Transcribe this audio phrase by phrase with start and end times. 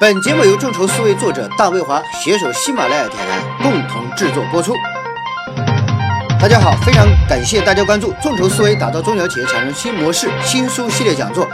[0.00, 4.72] 本节目由众筹思维作者大卫华携手喜马拉雅电台共同制作播出。
[6.40, 11.48] 大家好，非常感谢大家关注众筹思维打造中小企业产生新模式新书系列讲座。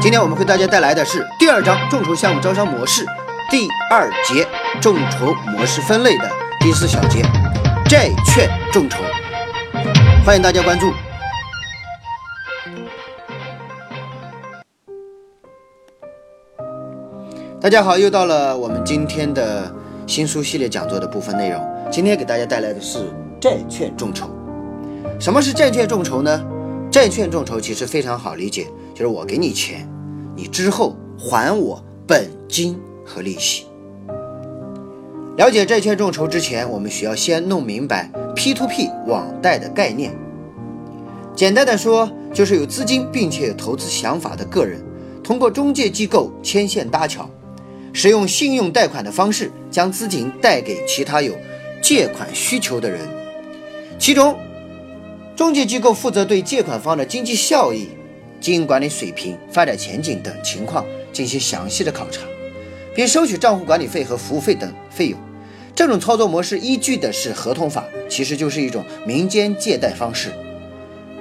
[0.00, 3.04] 今天我们为大家带来的是第二章众筹项目招商模式
[3.50, 4.48] 第二节
[4.80, 7.22] 众筹模式分类的第四小节
[7.86, 9.02] 债券众筹。
[10.24, 10.90] 欢迎大家关注。
[17.62, 19.70] 大家好，又到了我们今天的
[20.06, 21.62] 新书系列讲座的部分内容。
[21.90, 24.30] 今天给大家带来的是债券众筹。
[25.20, 26.42] 什么是债券众筹呢？
[26.90, 29.86] 债券众筹其实非常好理解，就是我给你钱，
[30.34, 33.66] 你之后还我本金和利息。
[35.36, 40.16] 了解债券众筹之前，我们需要先弄明白 P2P 网贷的概念。
[41.36, 44.82] 简单的说，就是有资金并且有投资想法的个人，
[45.22, 47.28] 通过中介机构牵线搭桥。
[47.92, 51.36] 使用信用贷款的方式，将资金贷给其他有
[51.82, 53.00] 借款需求的人。
[53.98, 54.38] 其中，
[55.36, 57.88] 中介机构负责对借款方的经济效益、
[58.40, 62.22] 经营管理水平、发展前景等情况进行详细的考察，
[62.94, 65.18] 并收取账户管理费和服务费等费用。
[65.74, 70.30] 这种操作模式依据的是合同法，其实就是一种民间借贷方式。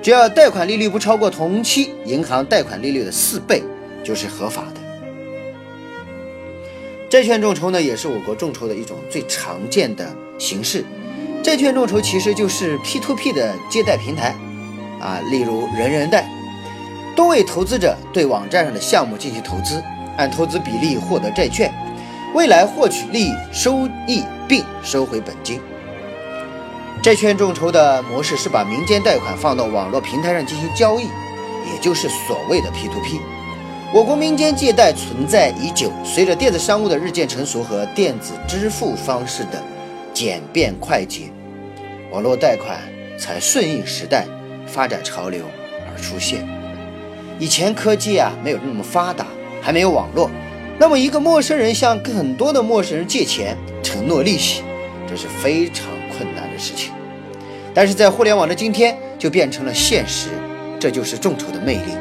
[0.01, 3.61] 只要贷款利率不超过同期银行贷款利率的四倍，
[4.03, 4.78] 就是合法的。
[7.09, 10.85] 债券众筹呢，也是我国众筹的一种最常见的形式。
[11.41, 14.35] 债券众筹其实就是 P2P 的借贷平台
[15.01, 16.29] 啊，例如人人贷，
[17.15, 19.83] 多位投资者对网站上的项目进行投资，
[20.17, 21.73] 按投资比例获得债券，
[22.35, 25.59] 未来获取利益收益并收回本金。
[27.01, 33.19] 债券众筹的模式是把民间贷款放到网络平台上进行交易，也就是所谓的 P2P。
[33.91, 39.59] 我国民间借贷存在已久，随着电子商务的日渐成熟和电子支付方式的
[40.13, 41.31] 简便快捷，
[42.11, 42.79] 网络贷款
[43.17, 44.27] 才顺应时代
[44.67, 45.43] 发展潮流
[45.87, 46.47] 而出现。
[47.39, 49.25] 以前科技啊没有那么发达，
[49.59, 50.29] 还没有网络，
[50.77, 54.61] 那么一个陌生人向很多的陌生人借钱，承诺利息，
[55.07, 56.91] 这是非常困难的事情。
[57.73, 60.29] 但是在互联网的今天，就变成了现实，
[60.79, 61.91] 这就是众筹的魅力。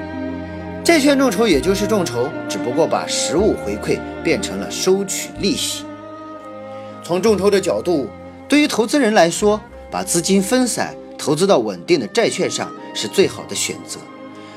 [0.89, 5.85] 债券众筹也就是众筹，只不过把实物回馈变成了收取利息。
[7.05, 8.09] 从众筹的角度，
[8.49, 9.61] 对于投资人来说，
[9.91, 14.01] 把资金分散投资到稳定的债券上是最好的选择。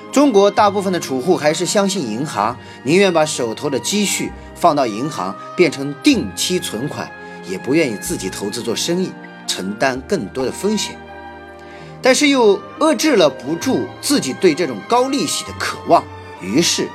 [0.10, 7.12] 中国大部分的储户还是相信银行，宁愿把手头的积蓄放到银行变成定期存款，
[7.46, 9.12] 也不愿意自己投资做生意，
[9.46, 10.98] 承担更多的风险。
[12.02, 16.02] 但是又遏制了不住自己对这种高利息的渴望。
[16.42, 16.90] 于是，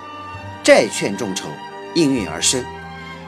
[0.62, 1.48] 债券众筹
[1.94, 2.64] 应运而生。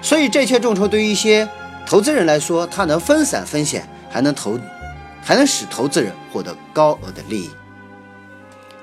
[0.03, 1.49] 所以，债券众筹对于一些
[1.87, 4.59] 投资人来说，它能分散风险，还能投，
[5.23, 7.51] 还能使投资人获得高额的利益。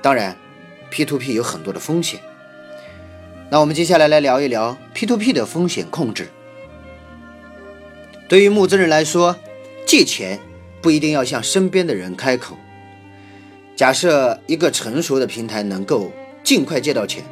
[0.02, 0.36] 当然
[0.90, 2.20] ，P2P 有很多的风险。
[3.50, 6.28] 那我们接下来来聊一聊 P2P 的风险控制。
[8.28, 9.36] 对于募资人来说，
[9.86, 10.40] 借钱
[10.80, 12.56] 不一定要向身边的人开口。
[13.76, 16.10] 假设一个成熟的平台能够。
[16.46, 17.24] 尽快借到钱，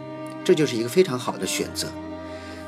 [0.42, 1.86] 这就是一个非常好的选择。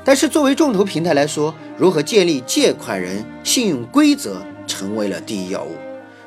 [0.04, 5.74] 但是作为众筹平台来说，如何建立借款人信用规则成为了第一要务。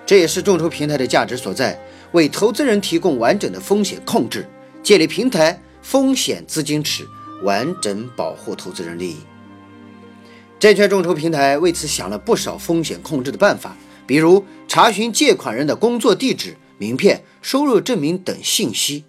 [0.06, 1.81] 这也是众筹平台的价值所在，
[2.12, 4.46] 为投资人提供完整的风险控制，
[4.84, 7.07] 建立平台风险资金池，
[7.44, 9.19] 完整保护投资人利益。
[10.59, 19.06] 债券众筹平台为此想了不少风险控制的办法，比如查询借款人的工作地址、名片、收入证明等信息。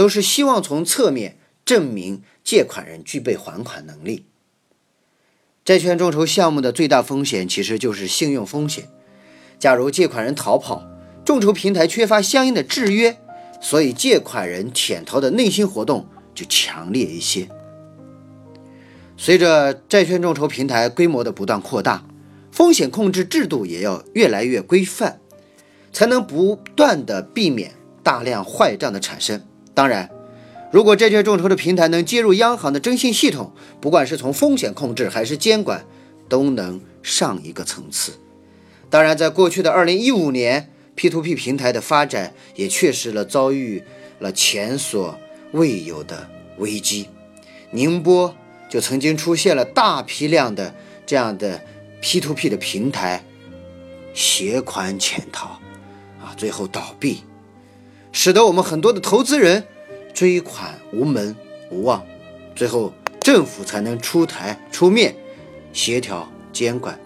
[0.00, 4.24] 都是希望从侧面证明借款人具备还款能力。
[5.62, 8.88] 债券众筹项目的最大风险其实就是信用风险。
[9.58, 10.88] 假如借款人逃跑，
[11.22, 13.18] 众筹平台缺乏相应的制约，
[13.60, 17.50] 所以借款人潜逃的内心活动就强烈一些。
[19.18, 22.06] 随着债券众筹平台规模的不断扩大，
[22.50, 25.20] 风险控制制度也要越来越规范，
[25.92, 27.72] 才能不断的避免
[28.02, 29.42] 大量坏账的产生。
[29.74, 30.10] 当然，
[30.72, 35.84] 如果债券众筹的平台能接入央行的征信系统，不管是从风险控制还是监管，
[36.28, 38.12] 都能上一个层次。
[38.88, 43.82] 当然，在过去的二零一五年，P2P 平台的发展也确实了遭遇
[44.18, 45.18] 了前所
[45.52, 46.28] 未有的
[46.58, 47.08] 危机。
[47.70, 48.34] 宁波
[48.68, 50.74] 就曾经出现了大批量的
[51.06, 51.60] 这样的
[52.02, 53.24] P2P 的平台
[54.12, 55.60] 携款潜逃，
[56.20, 57.22] 啊，最后倒闭。
[58.12, 59.64] 使得我们很多的投资人
[60.12, 61.34] 追款无门
[61.70, 62.04] 无望，
[62.54, 65.14] 最后政府才能出台出面
[65.72, 66.98] 协调监管。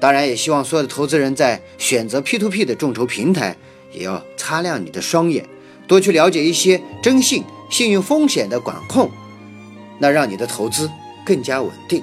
[0.00, 3.56] 当然，也希望所有的投资人在选择 P2P 的众筹平台，
[3.92, 5.46] 也要擦亮你的双眼，
[5.86, 9.08] 多去了解一些征信、信用风险的管控，
[10.00, 10.90] 那让你的投资
[11.24, 12.02] 更加稳定。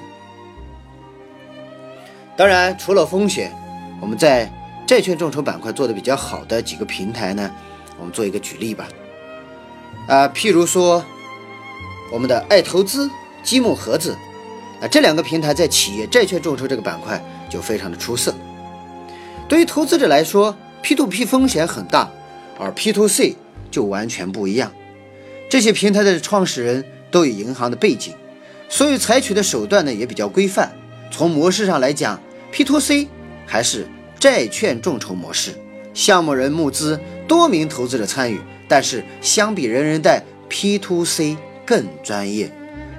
[2.38, 3.52] 当然，除了风险，
[4.00, 4.50] 我们在
[4.86, 7.50] 债券众筹板块做的比较好的几个平台呢，
[8.00, 8.88] 我们做一个举例吧。
[10.08, 11.04] 啊，譬如说
[12.10, 13.08] 我们的爱投资、
[13.44, 14.16] 积木盒子，
[14.80, 17.22] 啊，这两个平台在企业债券众筹这个板块。
[17.50, 18.32] 就非常的出色。
[19.48, 22.08] 对于投资者来说，P2P 风险很大，
[22.56, 23.34] 而 P2C
[23.72, 24.70] 就完全不一样。
[25.48, 28.14] 这些平台的创始人都有银行的背景，
[28.68, 30.70] 所以采取的手段呢也比较规范。
[31.10, 33.08] 从模式上来讲，P2C
[33.46, 33.88] 还是
[34.20, 35.60] 债券众筹模式，
[35.92, 37.00] 项目人募资，
[37.30, 38.40] 多名投资者参与。
[38.66, 42.50] 但是相比人人贷 P to C 更专业，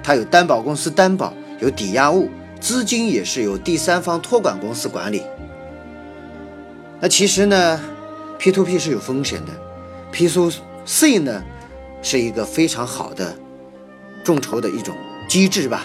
[0.02, 2.30] 它有担保公司担保，有抵押物。
[2.58, 5.22] 资金也是由第三方托管公司管理。
[7.00, 7.78] 那其实呢
[8.38, 9.52] ，P to P 是有风险的
[10.12, 10.50] ，P to
[10.86, 11.42] C 呢
[12.00, 13.36] 是一个非常好的
[14.24, 14.96] 众筹的一种
[15.28, 15.84] 机制吧。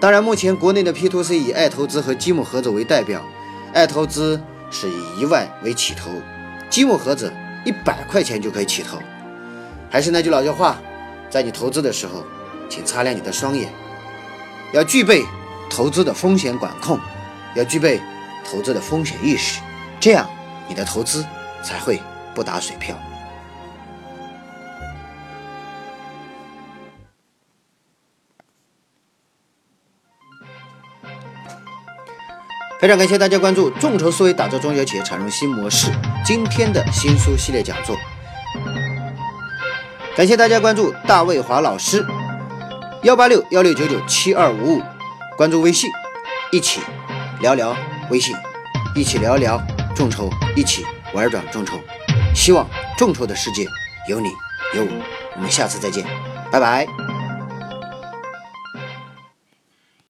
[0.00, 3.22] 当然，目前国内的 P to C 以爱投资和积木盒子为代表，
[3.74, 4.40] 爱投资
[4.70, 6.10] 是以一万为起投，
[6.70, 7.32] 积木盒子
[7.64, 8.98] 一百块钱就可以起投。
[9.90, 10.80] 还是那句老话，
[11.28, 12.24] 在你投资的时候，
[12.68, 13.72] 请擦亮你的双眼，
[14.72, 15.24] 要具备。
[15.74, 17.00] 投资的风险管控，
[17.54, 17.98] 要具备
[18.44, 19.58] 投资的风险意识，
[19.98, 20.28] 这样
[20.68, 21.24] 你的投资
[21.62, 21.98] 才会
[22.34, 22.94] 不打水漂。
[32.82, 35.88] 非常感谢大家关注“众筹思维打造中小企业产生新模式”
[36.26, 37.96] 今天的新书系列讲座。
[40.16, 42.04] 感谢大家关注大卫华老师，
[43.04, 44.82] 幺八六幺六九九七二五五。
[45.36, 45.88] 关注微信，
[46.50, 46.80] 一起
[47.40, 47.72] 聊聊
[48.10, 48.34] 微信，
[48.96, 49.62] 一起聊聊
[49.94, 50.84] 众筹，一起
[51.14, 51.78] 玩转众筹。
[52.34, 52.68] 希望
[52.98, 53.64] 众筹的世界
[54.08, 54.28] 有你
[54.74, 54.90] 有我。
[55.36, 56.04] 我们下次再见，
[56.50, 56.84] 拜拜。